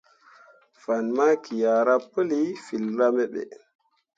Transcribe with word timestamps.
Fan 0.81 1.05
maki 1.17 1.55
ah 1.73 1.81
ra 1.87 1.95
pəli 2.11 2.41
filra 2.65 3.07
me 3.15 3.23
ɓo. 3.33 3.41